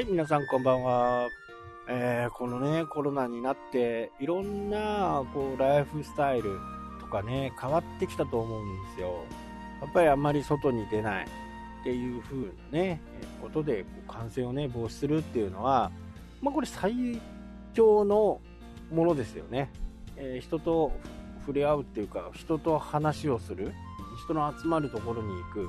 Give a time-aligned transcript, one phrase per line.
[0.00, 1.28] はい、皆さんこんばんは。
[1.86, 6.58] えー、このね、コロナになって、いろんな、こう、ライフスタイル
[6.98, 9.26] とかね、変わってきたと思うんですよ。
[9.82, 13.02] やっぱりあんまり外に出ないっていう風なね、
[13.42, 15.92] ことで、感染をね、防止するっていうのは、
[16.40, 17.20] まあ、これ最
[17.74, 18.40] 強の
[18.90, 19.70] ものですよね。
[20.16, 20.92] えー、人と
[21.40, 23.74] 触れ合うっていうか、人と話をする、
[24.24, 25.68] 人の集まるところに行く。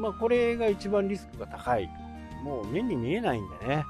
[0.00, 2.05] まあ、これが一番リスクが高い。
[2.46, 3.74] もう目に見えないんでね。
[3.74, 3.84] やっ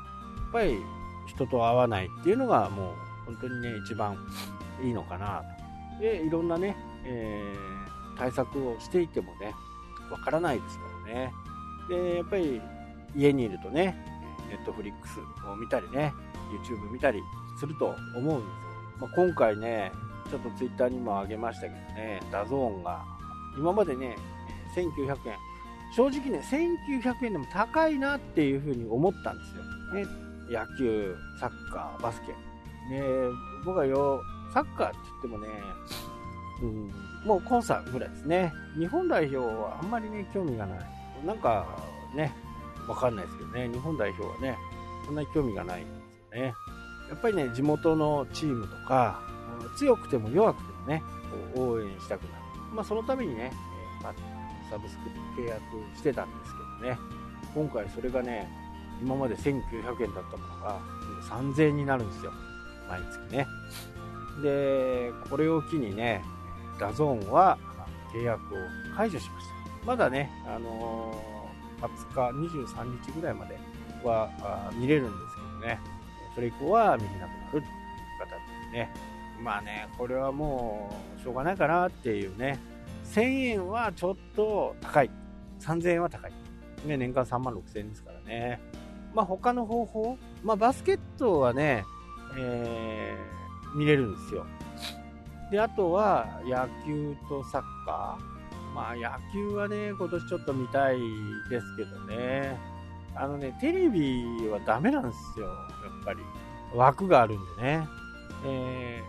[0.50, 0.78] ぱり
[1.26, 2.94] 人と会わないっていうのがもう
[3.26, 4.16] 本当にね、一番
[4.82, 5.42] いいのかな
[5.98, 6.02] と。
[6.02, 6.74] で、いろんなね、
[7.04, 9.54] えー、対策をしていてもね、
[10.10, 11.32] わからないですからね。
[11.88, 12.60] で、やっぱり
[13.14, 13.94] 家にいるとね、
[14.48, 16.14] ネットフリックスを見たりね、
[16.64, 17.20] YouTube 見たり
[17.60, 18.38] すると思うんですよ。
[19.00, 19.92] まあ、今回ね、
[20.30, 23.04] ちょっと Twitter にも上げましたけどね、ダゾーンが、
[23.58, 24.16] 今までね、
[24.74, 25.38] 1900円、
[25.96, 29.64] 正直ね、1900円でも高いなっていうふうに思ったんですよ。
[29.94, 30.06] ね、
[30.50, 32.32] 野球、サッカー、バスケ。
[32.90, 33.02] ね、
[33.64, 34.20] 僕はよ、
[34.52, 35.48] サッカーって言ってもね、
[36.62, 36.92] うん、
[37.26, 38.52] もうコンサぐらいですね。
[38.78, 40.78] 日本代表はあんまりね、興味がない。
[41.24, 41.66] なんか
[42.14, 42.30] ね、
[42.86, 44.58] わかんないですけどね、日本代表はね、
[45.06, 45.90] そんなに興味がないんで
[46.30, 46.54] すよね。
[47.08, 49.22] やっぱりね、地元のチームとか、
[49.78, 51.02] 強くても弱くてもね、
[51.54, 52.42] 応援したくなる。
[52.74, 53.50] まあ、そのためにね、
[54.02, 54.14] まあ、
[54.70, 55.62] サブスク契約
[55.96, 56.98] してたんですけどね、
[57.54, 58.48] 今回それがね、
[59.02, 60.80] 今まで1900円だったものが
[61.28, 62.32] 3000円になるんですよ。
[62.88, 63.46] 毎月ね。
[64.42, 66.22] で、これを機にね、
[66.78, 67.58] ダゾーンは
[68.12, 68.58] 契約を
[68.96, 69.86] 解除しました。
[69.86, 73.58] まだね、あのー、20日、23日ぐらいまで
[74.04, 75.80] は見れるんですけどね、
[76.34, 77.62] それ以降は見れなくなるという
[78.18, 78.36] 形で
[78.70, 78.90] すね。
[79.42, 82.58] まあね、これはもうしょうがないかなっていうね、
[83.14, 85.10] 1000円はちょっと高い。
[85.60, 86.32] 3000円は高い。
[86.84, 88.60] ね、年間3万6000円ですからね。
[89.14, 91.84] まあ他の方法、まあバスケットはね、
[92.38, 94.46] えー、見れるんですよ。
[95.50, 98.36] で、あとは野球とサッカー。
[98.74, 100.98] まあ野球はね、今年ちょっと見たい
[101.48, 102.58] ですけどね。
[103.14, 105.52] あのね、テレビはダメなんですよ、や
[106.02, 106.20] っぱり。
[106.74, 107.88] 枠があるんでね。
[108.44, 109.02] え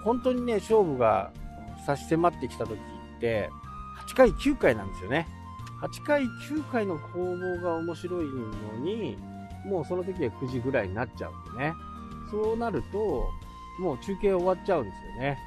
[0.00, 1.30] ー、本当にね、勝負が
[1.84, 2.78] 差し迫ってきた時
[3.20, 3.50] って、
[4.08, 5.28] 8回、9回なんですよね。
[5.82, 9.16] 8回、9回の攻防が面白いのに、
[9.66, 11.74] もうその時は9時ぐらいになっちゃうんでね。
[12.30, 13.30] そうなると、
[13.78, 15.38] もう中継終わっちゃうんですよね。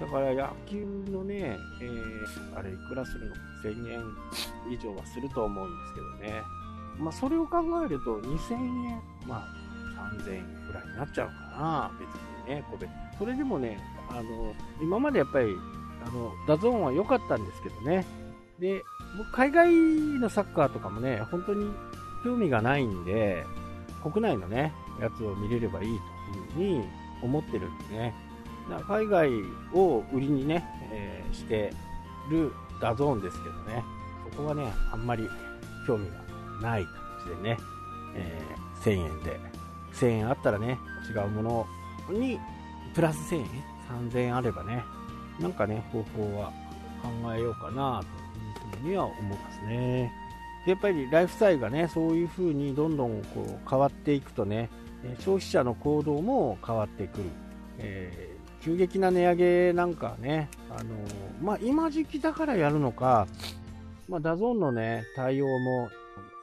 [0.00, 4.02] だから野球のね、えー、あれいくらするの ?1000 円
[4.70, 6.42] 以上はすると思うんですけどね。
[6.98, 9.66] まあそれを考えると2000円、まあ
[10.14, 11.90] 3000円ぐらいになっちゃうかな。
[11.98, 12.08] 別
[12.48, 12.90] にね、個別。
[13.18, 13.78] それでもね、
[14.10, 15.56] あの、今までやっぱり
[16.06, 18.06] あの、ダゾーンは良かったんですけどね。
[18.60, 18.82] で、
[19.18, 19.72] 僕、海外
[20.20, 21.70] のサッカーとかもね、本当に
[22.24, 23.44] 興味がないんで、
[24.02, 25.86] 国内のね、やつを見れればいい
[26.54, 26.88] というふうに
[27.22, 28.14] 思ってるんでね。
[28.70, 29.30] だから海外
[29.74, 31.72] を売りにね、えー、して
[32.30, 33.84] るダゾーンですけどね、
[34.30, 35.28] そこはね、あんまり
[35.86, 36.92] 興味がない感
[37.24, 37.58] じでね、
[38.14, 39.40] えー、1000円で、
[39.92, 40.78] 1000円あったらね、
[41.08, 41.66] 違うもの
[42.10, 42.38] に、
[42.94, 43.46] プラス1000円、
[44.10, 44.84] 3000円あればね、
[45.40, 46.52] なんかね、方法は
[47.02, 48.02] 考えようかな
[48.70, 50.12] というふうには思いますね。
[50.66, 54.68] やっぱりライフスタイルがね、そういうふうにどんどんこう変わっていくとね、
[55.20, 57.24] 消費者の行動も変わってくる。
[57.78, 60.94] えー、急激な値上げなんかね、あの
[61.42, 63.28] まあ、今時期だからやるのか、
[64.08, 65.88] まあ、ダゾーンのね、対応も、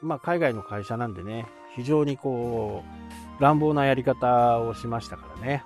[0.00, 2.82] まあ、海外の会社なんでね、非常にこ
[3.38, 5.64] う、乱暴なやり方をしましたからね。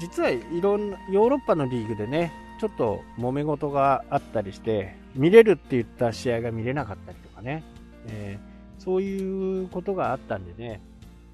[0.00, 7.62] 実はいろんな、ヨーロッパのリーグでね、ちょっと揉め事があったりして、見れるって言った試合が見れなかったりとかね、
[8.06, 10.80] えー、そういうことがあったんでね、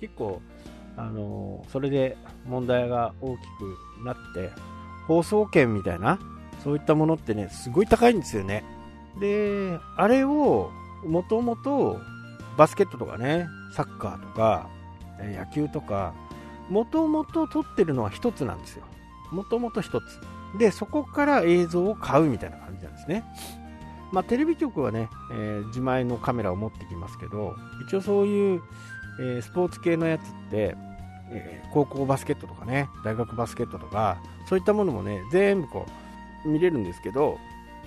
[0.00, 0.41] 結構、
[0.97, 2.16] あの、それで
[2.47, 3.41] 問題が大き
[3.99, 4.50] くなって、
[5.07, 6.19] 放送権みたいな、
[6.63, 8.65] そういったものってね、すごい高いんですよね。
[9.21, 10.71] で、あれを、
[11.07, 12.01] もともと、
[12.57, 14.69] バスケットとかね、サッカーとか、
[15.21, 16.15] 野球とか、
[16.69, 18.84] もともと撮ってるのは1つなんですよ。
[19.31, 20.59] もともと1つ。
[20.59, 23.25] で、そこから映像を買うみたいな感じなんですね。
[24.13, 27.57] まあ、テレビ局はね、えー、自前のカメラを持ってきますけど、
[27.87, 28.63] 一応そういう、
[29.21, 30.77] えー、スポーツ系のやつって、
[31.31, 34.19] えー、高校バスケットとかね、大学バスケットとか、
[34.49, 35.87] そういったものもね、全部こ
[36.45, 37.39] う、見れるんですけど、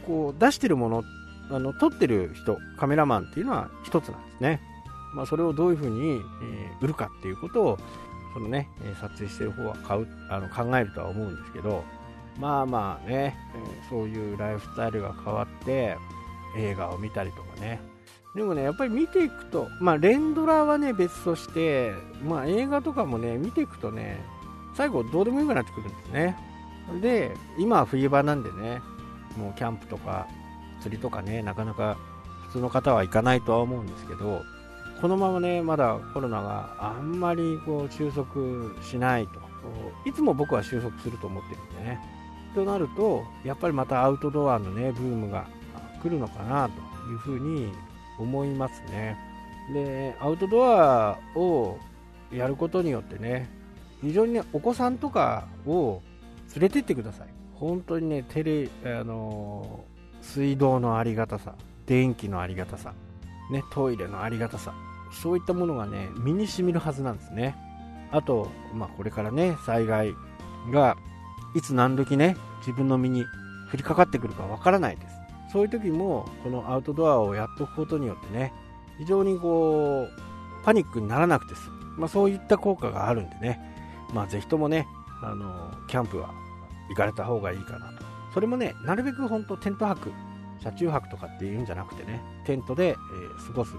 [0.05, 1.03] こう、出してるもの、
[1.49, 4.61] あの、撮ってる人、カメラマンっていうのは1つなんですね。
[5.15, 6.21] まあ、それをどういうふうに、
[6.81, 7.77] 売るかっていうことを、
[8.33, 8.69] そのね、
[9.01, 11.83] 撮影してる方は買うあの考えるとは思うんですけど、
[12.39, 13.35] まあまあね、
[13.89, 15.97] そういうライフスタイルが変わって、
[16.55, 17.79] 映画を見たりとかね、
[18.35, 21.93] でもね、やっぱり見ていくと、まあ、連ドラはね、別として、
[22.23, 24.19] まあ、映画とかもね、見ていくとね、
[24.75, 26.37] 最後どうでもよくなってくるんですね。
[27.01, 28.81] で、今は冬場なんでね、
[29.37, 30.27] もうキャンプとか
[30.81, 31.97] 釣りとかね、なかなか
[32.47, 34.43] 普通の方は行かないとは思うんですけど、
[35.01, 38.25] このままね、まだコロナがあんまりこう収束
[38.81, 39.39] しないと、
[40.05, 41.99] いつも僕は収束すると思ってるんでね。
[42.55, 45.47] となると、やっぱりまたアウトドアのね、ブームが
[46.01, 47.71] 来るのかなというふうに
[48.17, 49.17] 思いますね。
[49.71, 51.77] で、アウトドアを
[52.31, 53.49] やることによってね、
[54.01, 56.01] 非常にね、お子さんとかを
[56.55, 57.27] 連れてってください。
[57.53, 59.83] 本当にね、テレ、あの
[60.21, 61.53] 水道のありがたさ、
[61.85, 62.93] 電気のありがたさ、
[63.51, 64.73] ね、トイレのありがたさ、
[65.11, 67.55] そういったものがね、身に染みるはずなんですね。
[68.11, 70.13] あと、まあ、これからね、災害
[70.71, 70.95] が
[71.55, 73.23] いつ何時ね、自分の身に
[73.73, 75.15] 降りかかってくるかわからないです。
[75.51, 78.53] そういう時も、このアウトドアをやっておくことによってね、
[78.97, 81.77] 非常にこう、パニックにならなくて済む。
[81.99, 83.59] まあ、そういった効果があるんでね、
[84.13, 84.87] まあ、ぜひともね、
[85.21, 86.31] あの、キャンプは
[86.89, 88.03] 行かれた方がいいかなと。
[88.33, 90.11] それもね、なるべく本当テント泊、
[90.61, 93.73] 車中泊とかっていうんじゃなくてね、テントで、えー、過ごす。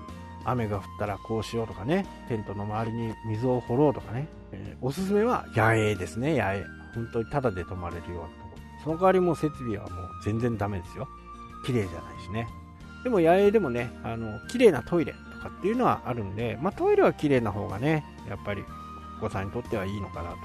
[0.44, 6.64] 雨が降ったらこうしようとかね、テントの周りに水を掘ろうとかね、えー、おすすめは野営ですね、野営。
[6.94, 8.28] 本当にタダで泊まれるようなとこ。
[8.84, 11.08] その代わりも設備はもう全然ダメですよ。
[11.66, 12.48] 綺麗じゃないしね。
[13.04, 18.64] でも野営でもね、あの、綺麗なトイレとかっていうのはあるんで、まあトイレは綺麗な方がね、やっぱり
[19.18, 20.36] お子さんにとってはいいのかなと。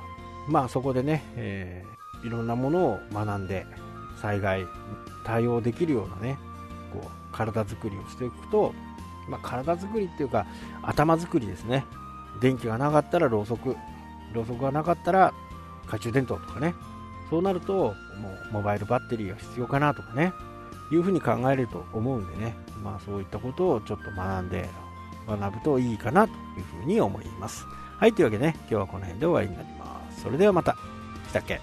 [0.49, 3.65] まあそこでね、えー、いろんなものを学んで、
[4.21, 4.67] 災害
[5.25, 6.37] 対応できるようなね、
[6.91, 8.73] こう、体作りをしていくと、
[9.27, 10.45] まあ体作りっていうか、
[10.81, 11.85] 頭作りですね。
[12.41, 13.75] 電気がなかったらろうそく、
[14.33, 15.33] ろうそくがなかったら
[15.83, 16.73] 懐中電灯とかね。
[17.29, 17.93] そうなると、も
[18.51, 20.33] うモバイルバッテリーが必要かなとかね。
[20.91, 22.55] いうふうに考えると思うんでね。
[22.83, 24.69] まあそういったことをちょっと学んで、
[25.27, 27.65] 学ぶといいかなというふうに思います。
[27.97, 30.21] はい、というわけでね、今日はこの辺で終わりになります。
[30.21, 30.75] それではまた。
[31.29, 31.61] したっけ？